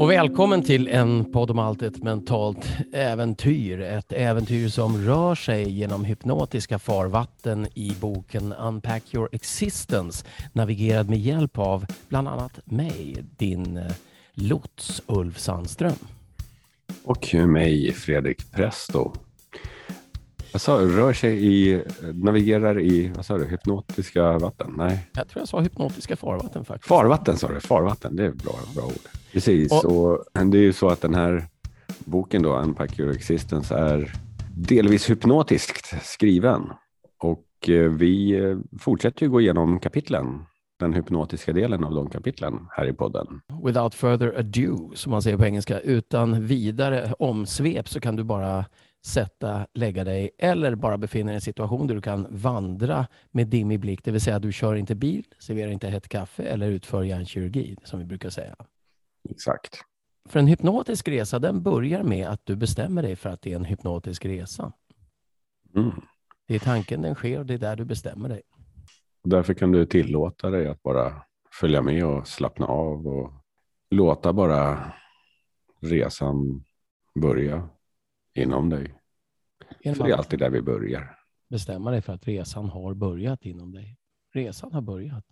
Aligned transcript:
Och 0.00 0.10
välkommen 0.10 0.62
till 0.62 0.88
en 0.88 1.32
podd 1.32 1.50
om 1.50 1.58
allt 1.58 1.82
ett 1.82 2.02
mentalt 2.02 2.68
äventyr. 2.92 3.80
Ett 3.80 4.12
äventyr 4.12 4.68
som 4.68 5.04
rör 5.06 5.34
sig 5.34 5.70
genom 5.70 6.04
hypnotiska 6.04 6.78
farvatten 6.78 7.66
i 7.74 7.92
boken 8.00 8.52
Unpack 8.52 9.14
your 9.14 9.28
existence. 9.32 10.26
Navigerad 10.52 11.10
med 11.10 11.18
hjälp 11.18 11.58
av 11.58 11.86
bland 12.08 12.28
annat 12.28 12.60
mig, 12.64 13.24
din 13.36 13.76
eh, 13.76 13.92
lots 14.34 15.02
Ulf 15.06 15.38
Sandström. 15.38 15.98
Och 17.04 17.34
mig, 17.34 17.92
Fredrik 17.92 18.52
Presto. 18.52 19.12
Jag 20.52 20.60
sa, 20.60 20.78
rör 20.78 21.12
sig 21.12 21.46
i, 21.46 21.82
navigerar 22.14 22.80
i, 22.80 23.12
vad 23.16 23.26
sa 23.26 23.38
du, 23.38 23.44
hypnotiska 23.44 24.38
vatten? 24.38 24.74
Nej. 24.76 25.08
Jag 25.14 25.28
tror 25.28 25.40
jag 25.40 25.48
sa 25.48 25.60
hypnotiska 25.60 26.16
farvatten 26.16 26.64
faktiskt. 26.64 26.88
Farvatten 26.88 27.36
sa 27.36 27.48
du, 27.48 27.60
farvatten, 27.60 28.16
det 28.16 28.24
är 28.24 28.30
bra, 28.30 28.54
bra 28.74 28.84
ord. 28.84 28.92
Precis, 29.32 29.72
och, 29.72 29.84
och 29.84 30.46
det 30.46 30.58
är 30.58 30.62
ju 30.62 30.72
så 30.72 30.88
att 30.88 31.00
den 31.00 31.14
här 31.14 31.46
boken 31.98 32.42
då, 32.42 32.56
Unpack 32.56 32.98
Your 32.98 33.12
Existence, 33.12 33.74
är 33.74 34.12
delvis 34.56 35.10
hypnotiskt 35.10 36.06
skriven. 36.06 36.62
Och 37.22 37.68
eh, 37.68 37.90
vi 37.90 38.32
eh, 38.32 38.56
fortsätter 38.80 39.22
ju 39.22 39.30
gå 39.30 39.40
igenom 39.40 39.80
kapitlen, 39.80 40.44
den 40.78 40.92
hypnotiska 40.92 41.52
delen 41.52 41.84
av 41.84 41.94
de 41.94 42.10
kapitlen 42.10 42.66
här 42.70 42.88
i 42.88 42.92
podden. 42.92 43.26
Without 43.64 43.94
further 43.94 44.38
ado, 44.38 44.92
som 44.94 45.10
man 45.10 45.22
säger 45.22 45.36
på 45.36 45.44
engelska, 45.44 45.80
utan 45.80 46.46
vidare 46.46 47.14
omsvep 47.18 47.88
så 47.88 48.00
kan 48.00 48.16
du 48.16 48.24
bara 48.24 48.64
sätta, 49.08 49.66
lägga 49.74 50.04
dig 50.04 50.30
eller 50.38 50.74
bara 50.74 50.98
befinna 50.98 51.26
dig 51.26 51.34
i 51.34 51.36
en 51.36 51.40
situation 51.40 51.86
där 51.86 51.94
du 51.94 52.00
kan 52.00 52.26
vandra 52.30 53.06
med 53.30 53.46
dimmig 53.46 53.80
blick, 53.80 54.04
det 54.04 54.10
vill 54.10 54.20
säga 54.20 54.38
du 54.38 54.52
kör 54.52 54.74
inte 54.74 54.94
bil, 54.94 55.24
serverar 55.38 55.70
inte 55.70 55.88
hett 55.88 56.08
kaffe 56.08 56.42
eller 56.42 56.68
utför 56.68 57.02
hjärnkirurgi, 57.02 57.76
som 57.84 57.98
vi 57.98 58.04
brukar 58.04 58.30
säga. 58.30 58.56
Exakt. 59.30 59.80
För 60.28 60.38
en 60.38 60.46
hypnotisk 60.46 61.08
resa, 61.08 61.38
den 61.38 61.62
börjar 61.62 62.02
med 62.02 62.28
att 62.28 62.40
du 62.44 62.56
bestämmer 62.56 63.02
dig 63.02 63.16
för 63.16 63.30
att 63.30 63.42
det 63.42 63.52
är 63.52 63.56
en 63.56 63.64
hypnotisk 63.64 64.24
resa. 64.24 64.72
Mm. 65.76 65.90
Det 66.46 66.54
är 66.54 66.58
tanken 66.58 67.02
den 67.02 67.14
sker 67.14 67.38
och 67.38 67.46
det 67.46 67.54
är 67.54 67.58
där 67.58 67.76
du 67.76 67.84
bestämmer 67.84 68.28
dig. 68.28 68.42
Därför 69.24 69.54
kan 69.54 69.72
du 69.72 69.86
tillåta 69.86 70.50
dig 70.50 70.68
att 70.68 70.82
bara 70.82 71.22
följa 71.60 71.82
med 71.82 72.04
och 72.04 72.28
slappna 72.28 72.66
av 72.66 73.06
och 73.06 73.32
låta 73.90 74.32
bara 74.32 74.92
resan 75.80 76.64
börja 77.14 77.68
inom 78.34 78.70
dig. 78.70 78.97
Genom 79.80 79.96
För 79.96 80.04
det 80.04 80.10
är 80.10 80.16
alltid 80.16 80.38
där 80.38 80.50
vi 80.50 80.62
börjar. 80.62 81.14
bestämma 81.48 81.90
dig 81.90 82.02
för 82.02 82.12
att 82.12 82.28
resan 82.28 82.68
har 82.68 82.94
börjat 82.94 83.44
inom 83.44 83.72
dig. 83.72 83.96
Resan 84.34 84.72
har 84.72 84.80
börjat. 84.80 85.24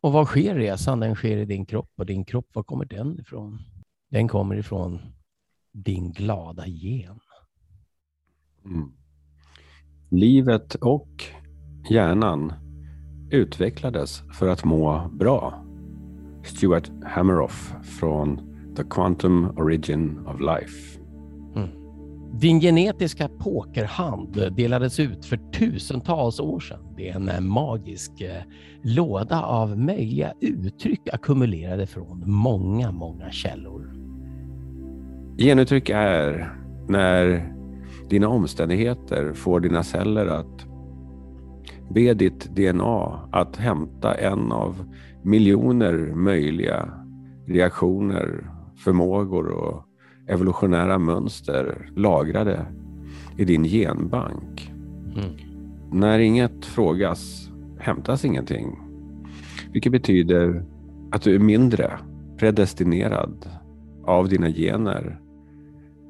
Och 0.00 0.12
var 0.12 0.24
sker 0.24 0.54
resan? 0.54 1.00
Den 1.00 1.14
sker 1.14 1.36
i 1.36 1.44
din 1.44 1.66
kropp. 1.66 1.90
Och 1.96 2.06
din 2.06 2.24
kropp, 2.24 2.46
var 2.52 2.62
kommer 2.62 2.84
den 2.84 3.20
ifrån? 3.20 3.58
Den 4.10 4.28
kommer 4.28 4.56
ifrån 4.56 4.98
din 5.72 6.12
glada 6.12 6.66
gen. 6.66 7.20
Mm. 8.64 8.92
Livet 10.10 10.74
och 10.74 11.24
hjärnan 11.90 12.52
utvecklades 13.30 14.22
för 14.38 14.48
att 14.48 14.64
må 14.64 15.08
bra. 15.12 15.64
Stuart 16.44 16.90
Hameroff 17.04 17.74
från 17.82 18.54
The 18.76 18.84
Quantum 18.84 19.58
Origin 19.58 20.18
of 20.26 20.40
Life. 20.40 21.00
Din 22.40 22.60
genetiska 22.60 23.28
pokerhand 23.28 24.52
delades 24.56 25.00
ut 25.00 25.24
för 25.24 25.36
tusentals 25.36 26.40
år 26.40 26.60
sedan. 26.60 26.94
Det 26.96 27.08
är 27.08 27.14
en 27.14 27.28
eh, 27.28 27.40
magisk 27.40 28.20
eh, 28.20 28.42
låda 28.82 29.42
av 29.42 29.78
möjliga 29.78 30.32
uttryck 30.40 31.08
ackumulerade 31.12 31.86
från 31.86 32.22
många, 32.26 32.92
många 32.92 33.30
källor. 33.30 33.94
Genuttryck 35.38 35.90
är 35.90 36.52
när 36.88 37.52
dina 38.10 38.28
omständigheter 38.28 39.32
får 39.32 39.60
dina 39.60 39.82
celler 39.82 40.26
att 40.26 40.66
be 41.90 42.14
ditt 42.14 42.56
DNA 42.56 43.28
att 43.32 43.56
hämta 43.56 44.14
en 44.14 44.52
av 44.52 44.92
miljoner 45.22 45.94
möjliga 46.14 46.88
reaktioner, 47.46 48.50
förmågor 48.76 49.46
och 49.46 49.84
evolutionära 50.26 50.98
mönster 50.98 51.90
lagrade 51.96 52.66
i 53.36 53.44
din 53.44 53.64
genbank. 53.64 54.72
Mm. 55.16 55.30
När 55.92 56.18
inget 56.18 56.64
frågas 56.64 57.50
hämtas 57.78 58.24
ingenting. 58.24 58.78
Vilket 59.72 59.92
betyder 59.92 60.64
att 61.10 61.22
du 61.22 61.34
är 61.34 61.38
mindre 61.38 61.98
predestinerad 62.38 63.48
av 64.04 64.28
dina 64.28 64.50
gener 64.50 65.20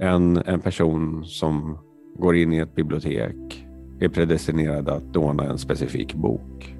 än 0.00 0.36
en 0.36 0.60
person 0.60 1.24
som 1.24 1.78
går 2.18 2.36
in 2.36 2.52
i 2.52 2.58
ett 2.58 2.74
bibliotek 2.74 3.66
är 4.00 4.08
predestinerad 4.08 4.88
att 4.88 5.14
låna 5.14 5.44
en 5.44 5.58
specifik 5.58 6.14
bok. 6.14 6.76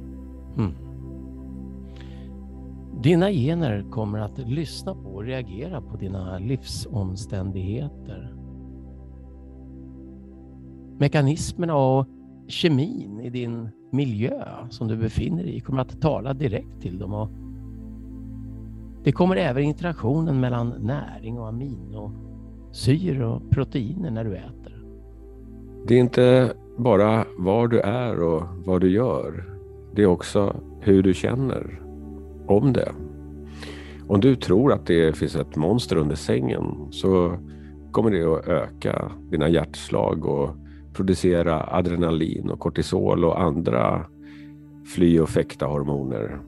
Mm. 0.59 0.73
Dina 3.03 3.31
gener 3.31 3.85
kommer 3.91 4.19
att 4.19 4.39
lyssna 4.39 4.95
på 4.95 5.09
och 5.09 5.25
reagera 5.25 5.81
på 5.81 5.97
dina 5.97 6.39
livsomständigheter. 6.39 8.35
Mekanismerna 10.99 11.77
och 11.77 12.07
kemin 12.49 13.21
i 13.21 13.31
din 13.31 13.69
miljö 13.91 14.45
som 14.71 14.89
du 14.89 14.97
befinner 14.97 15.43
dig 15.43 15.57
i 15.57 15.61
kommer 15.61 15.83
att 15.83 16.01
tala 16.01 16.35
direkt 16.35 16.81
till 16.81 16.99
dem. 16.99 17.15
Och 17.15 17.31
det 19.05 19.13
kommer 19.13 19.37
även 19.37 19.63
interaktionen 19.65 20.41
mellan 20.41 20.69
näring 20.69 21.39
och 21.39 21.49
aminosyror 21.49 23.23
och 23.23 23.51
proteiner 23.51 24.11
när 24.11 24.25
du 24.25 24.37
äter. 24.37 24.85
Det 25.89 25.95
är 25.95 26.01
inte 26.01 26.53
bara 26.79 27.25
var 27.39 27.69
du 27.69 27.81
är 27.81 28.23
och 28.23 28.43
vad 28.67 28.81
du 28.81 28.91
gör. 28.91 29.45
Det 29.95 30.03
är 30.03 30.07
också 30.07 30.57
hur 30.81 31.03
du 31.03 31.15
känner 31.15 31.82
om 32.53 32.73
det. 32.73 32.93
Om 34.09 34.21
du 34.21 34.37
tror 34.37 34.73
att 34.73 34.87
det 34.87 35.17
finns 35.17 35.37
ett 35.37 35.57
monster 35.57 35.97
under 35.97 36.17
sängen 36.17 36.89
så 36.91 37.39
kommer 37.93 38.11
det 38.11 38.25
att 38.25 38.49
öka 38.49 39.13
dina 39.31 39.49
hjärtslag 39.49 40.27
och 40.27 40.51
producera 40.93 41.67
adrenalin 41.71 42.51
och 42.51 42.59
kortisol 42.59 43.25
och 43.25 43.41
andra 43.41 44.07
fly 44.95 45.21
och 45.21 45.29
fäkta 45.29 45.67
hormoner. 45.67 46.39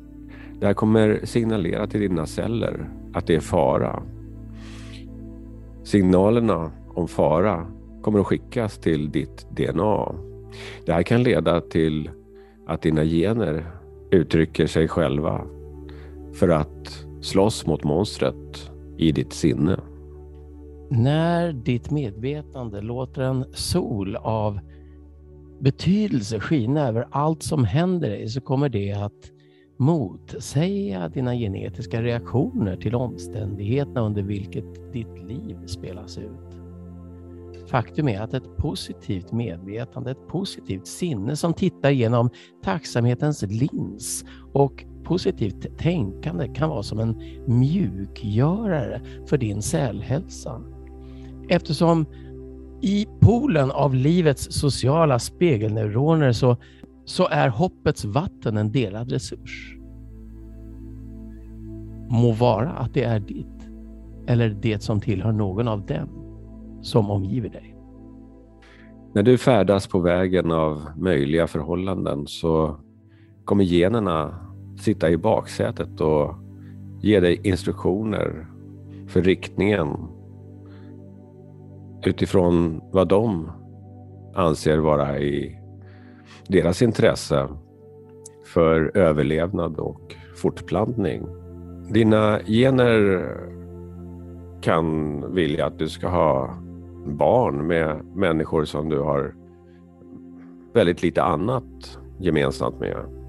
Det 0.60 0.66
här 0.66 0.75
kommer 0.75 1.20
signalera 1.25 1.87
till 1.87 2.00
dina 2.00 2.26
celler 2.26 2.88
att 3.15 3.26
det 3.26 3.34
är 3.34 3.41
fara. 3.41 4.03
Signalerna 5.82 6.72
om 6.94 7.09
fara 7.09 7.66
kommer 8.03 8.21
att 8.21 8.26
skickas 8.26 8.78
till 8.78 9.10
ditt 9.10 9.47
DNA. 9.56 10.15
Det 10.86 10.92
här 10.92 11.03
kan 11.03 11.22
leda 11.22 11.60
till 11.60 12.10
att 12.66 12.82
dina 12.82 13.04
gener 13.04 13.66
uttrycker 14.10 14.66
sig 14.66 14.88
själva 14.88 15.44
för 16.34 16.49
att 16.49 17.06
slåss 17.21 17.67
mot 17.67 17.84
monstret 17.84 18.71
i 18.99 19.12
ditt 19.12 19.33
sinne. 19.33 19.81
När 20.91 21.53
ditt 21.53 21.91
medvetande 21.91 22.81
låter 22.81 23.22
en 23.22 23.45
sol 23.53 24.17
av 24.17 24.61
betydelse 25.61 26.41
skina 26.41 26.89
över 26.89 27.09
allt 27.11 27.43
som 27.43 27.65
händer 27.65 28.11
dig 28.11 28.28
så 28.28 28.41
kommer 28.41 28.69
det 28.69 28.93
att 28.93 29.31
motsäga 29.78 31.09
dina 31.09 31.34
genetiska 31.34 32.03
reaktioner 32.03 32.77
till 32.77 32.95
omständigheterna 32.95 34.01
under 34.01 34.22
vilket 34.22 34.93
ditt 34.93 35.22
liv 35.28 35.56
spelas 35.66 36.19
ut. 36.19 36.61
Faktum 37.66 38.09
är 38.09 38.21
att 38.21 38.34
ett 38.34 38.56
positivt 38.56 39.33
medvetande, 39.33 40.11
ett 40.11 40.28
positivt 40.28 40.87
sinne 40.87 41.37
som 41.37 41.54
tittar 41.54 41.91
genom 41.91 42.30
tacksamhetens 42.63 43.42
lins 43.42 44.25
och 44.53 44.84
positivt 45.04 45.78
tänkande 45.78 46.48
kan 46.48 46.68
vara 46.71 46.83
som 46.83 46.98
en 46.98 47.21
mjukgörare 47.47 49.01
för 49.27 49.39
din 49.39 49.62
cellhälsa. 49.62 50.60
Eftersom 51.48 52.06
i 52.83 53.06
poolen 53.21 53.71
av 53.71 53.95
livets 53.95 54.47
sociala 54.51 55.18
spegelneuroner 55.18 56.33
så, 56.33 56.56
så 57.04 57.28
är 57.28 57.48
hoppets 57.48 58.04
vatten 58.04 58.56
en 58.56 58.72
delad 58.72 59.12
resurs. 59.12 59.77
Må 62.10 62.33
vara 62.33 62.71
att 62.71 62.95
det 62.95 63.04
är 63.04 63.21
ditt 63.21 63.47
eller 64.27 64.51
det 64.62 64.83
som 64.83 65.01
tillhör 65.01 65.33
någon 65.33 65.68
av 65.68 65.86
dem 65.86 66.09
som 66.83 67.10
omgiver 67.10 67.48
dig. 67.48 67.77
När 69.15 69.22
du 69.22 69.39
färdas 69.39 69.86
på 69.86 69.98
vägen 69.98 70.51
av 70.51 70.83
möjliga 70.97 71.47
förhållanden 71.47 72.27
så 72.27 72.77
kommer 73.45 73.65
generna 73.65 74.43
sitta 74.78 75.10
i 75.10 75.16
baksätet 75.16 76.00
och 76.00 76.34
ge 77.00 77.21
dig 77.21 77.41
instruktioner 77.42 78.47
för 79.09 79.22
riktningen 79.22 79.88
utifrån 82.06 82.80
vad 82.92 83.09
de 83.09 83.50
anser 84.34 84.78
vara 84.78 85.18
i 85.18 85.59
deras 86.48 86.82
intresse 86.82 87.48
för 88.44 88.97
överlevnad 88.97 89.78
och 89.78 90.15
fortplantning. 90.36 91.27
Dina 91.91 92.41
gener 92.47 93.28
kan 94.60 95.20
vilja 95.34 95.66
att 95.66 95.78
du 95.78 95.88
ska 95.88 96.09
ha 96.09 96.54
barn 97.06 97.66
med 97.66 98.04
människor 98.15 98.65
som 98.65 98.88
du 98.88 98.98
har 99.00 99.34
väldigt 100.72 101.03
lite 101.03 101.22
annat 101.22 101.98
gemensamt 102.20 102.80
med. 102.80 103.23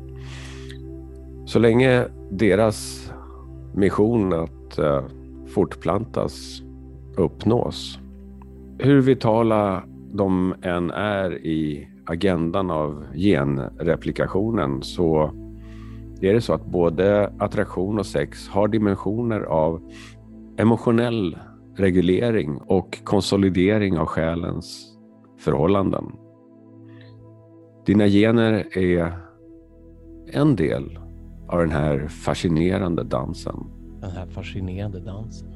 Så 1.46 1.60
länge 1.60 2.08
deras 2.32 3.12
mission 3.74 4.34
att 4.34 4.78
eh, 4.78 5.04
fortplantas 5.48 6.62
uppnås, 7.18 8.00
hur 8.80 9.02
vitala 9.02 9.84
de 10.14 10.56
än 10.62 10.92
är 10.92 11.46
i 11.46 11.88
agendan 12.06 12.72
av 12.72 13.06
genreplikationen 13.16 14.82
så 14.82 15.32
är 16.22 16.34
det 16.34 16.42
så 16.42 16.54
att 16.54 16.66
både 16.66 17.34
attraktion 17.40 18.00
och 18.00 18.06
sex 18.06 18.50
har 18.50 18.68
dimensioner 18.68 19.42
av 19.42 19.92
emotionell 20.58 21.38
reglering 21.76 22.58
och 22.58 23.00
konsolidering 23.04 23.98
av 23.98 24.06
själens 24.06 24.98
förhållanden. 25.40 26.06
Dina 27.86 28.08
gener 28.08 28.78
är 28.78 29.14
en 30.28 30.56
del 30.56 31.00
av 31.48 31.60
den 31.60 31.72
här 31.72 32.08
fascinerande 32.08 33.04
dansen. 33.04 33.66
Den 34.02 34.12
här 34.12 34.28
fascinerande 34.28 35.00
dansen. 35.00 35.48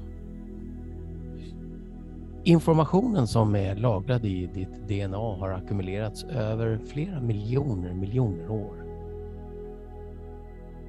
Informationen 2.43 3.27
som 3.27 3.55
är 3.55 3.75
lagrad 3.75 4.25
i 4.25 4.49
ditt 4.53 4.87
DNA 4.87 5.17
har 5.17 5.49
ackumulerats 5.49 6.23
över 6.23 6.79
flera 6.87 7.21
miljoner 7.21 7.93
miljoner 7.93 8.51
år. 8.51 8.85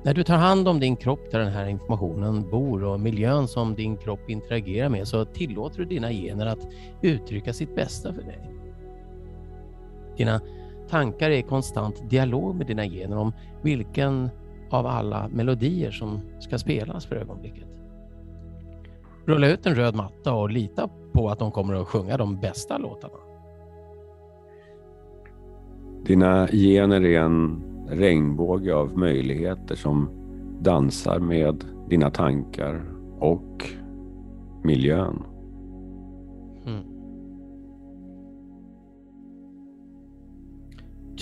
När 0.03 0.15
du 0.15 0.25
tar 0.25 0.37
hand 0.37 0.69
om 0.69 0.81
din 0.81 0.97
kropp 0.97 1.31
där 1.31 1.39
den 1.39 1.53
här 1.53 1.67
informationen 1.67 2.51
bor 2.51 2.85
och 2.85 3.01
miljön 3.01 3.49
som 3.49 3.75
din 3.75 3.97
kropp 3.97 4.31
interagerar 4.31 4.89
med 4.89 5.09
så 5.09 5.25
tillåter 5.25 5.79
du 5.79 5.85
dina 5.85 6.13
gener 6.13 6.47
att 6.47 6.69
uttrycka 7.03 7.53
sitt 7.53 7.75
bästa 7.75 8.13
för 8.13 8.23
dig. 8.23 8.51
Dina 10.17 10.41
tankar 10.89 11.31
är 11.31 11.39
i 11.39 11.43
konstant 11.43 12.11
dialog 12.11 12.55
med 12.57 12.67
dina 12.67 12.87
gener 12.87 13.17
om 13.17 13.33
vilken 13.63 14.31
av 14.71 14.87
alla 14.87 15.29
melodier 15.29 15.91
som 15.91 16.21
ska 16.41 16.59
spelas 16.59 17.07
för 17.07 17.17
ögonblicket. 17.17 17.69
Rulla 19.25 19.49
ut 19.49 19.67
en 19.67 19.75
röd 19.75 19.95
matta 19.95 20.35
och 20.35 20.51
lita 20.51 20.89
på 21.13 21.29
att 21.29 21.39
de 21.39 21.51
kommer 21.51 21.75
att 21.75 21.89
sjunga 21.89 22.17
de 22.17 22.41
bästa 22.41 22.79
låtarna. 22.79 23.15
Dina 26.05 26.47
gener 26.47 27.05
är 27.05 27.21
en 27.21 27.63
regnbåge 27.89 28.75
av 28.75 28.99
möjligheter 28.99 29.77
som 29.77 30.09
dansar 30.61 31.19
med 31.19 31.65
dina 31.89 32.11
tankar 32.11 32.85
och 33.19 33.65
miljön. 34.63 35.23
Mm. 36.67 36.85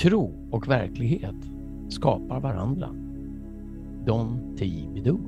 Tro 0.03 0.49
och 0.51 0.69
verklighet 0.69 1.37
skapar 1.89 2.41
varandra. 2.41 3.08
Don 4.09 4.57
Tibidoo. 4.57 5.19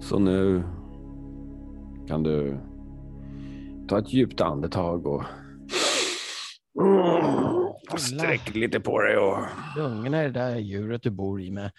Så 0.00 0.18
nu 0.18 0.62
kan 2.08 2.22
du 2.22 2.58
ta 3.88 3.98
ett 3.98 4.12
djupt 4.12 4.40
andetag 4.40 5.06
och 5.06 5.24
sträck 7.98 8.54
lite 8.54 8.80
på 8.80 9.00
dig. 9.00 9.16
Och... 9.16 9.38
Lungorna 9.76 10.18
är 10.18 10.22
det 10.22 10.40
där 10.40 10.56
djuret 10.56 11.02
du 11.02 11.10
bor 11.10 11.42
i 11.42 11.50
med 11.50 11.70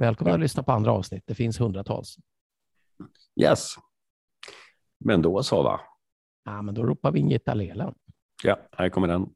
Välkomna 0.00 0.34
att 0.34 0.40
lyssna 0.40 0.62
på 0.62 0.72
andra 0.72 0.92
avsnitt. 0.92 1.22
Det 1.26 1.34
finns 1.34 1.60
hundratals. 1.60 2.16
Yes. 3.40 3.74
Men 5.04 5.22
då 5.22 5.42
så 5.42 5.62
va? 5.62 5.80
Ja, 6.44 6.62
men 6.62 6.74
då 6.74 6.82
ropar 6.82 7.12
vi 7.12 7.20
in 7.20 7.28
Lela. 7.54 7.94
Ja, 8.42 8.58
här 8.72 8.88
kommer 8.88 9.08
den. 9.08 9.34